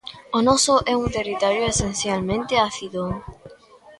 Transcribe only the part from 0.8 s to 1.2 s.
é un